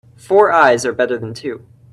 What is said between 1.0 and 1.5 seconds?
than